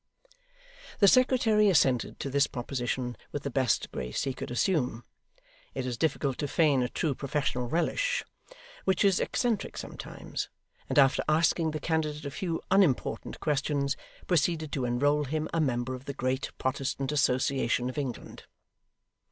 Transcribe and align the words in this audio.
The 0.97 1.07
secretary 1.07 1.69
assented 1.69 2.19
to 2.21 2.31
this 2.31 2.47
proposition 2.47 3.15
with 3.31 3.43
the 3.43 3.51
best 3.51 3.91
grace 3.91 4.23
he 4.23 4.33
could 4.33 4.49
assume 4.49 5.03
it 5.75 5.85
is 5.85 5.95
difficult 5.95 6.39
to 6.39 6.47
feign 6.47 6.81
a 6.81 6.89
true 6.89 7.13
professional 7.13 7.67
relish: 7.67 8.23
which 8.83 9.05
is 9.05 9.19
eccentric 9.19 9.77
sometimes 9.77 10.49
and 10.89 10.97
after 10.97 11.21
asking 11.29 11.69
the 11.69 11.79
candidate 11.79 12.25
a 12.25 12.31
few 12.31 12.61
unimportant 12.71 13.39
questions, 13.41 13.95
proceeded 14.25 14.71
to 14.71 14.85
enrol 14.85 15.25
him 15.25 15.47
a 15.53 15.61
member 15.61 15.93
of 15.93 16.05
the 16.05 16.15
Great 16.15 16.49
Protestant 16.57 17.11
Association 17.11 17.87
of 17.87 17.99
England. 17.99 18.45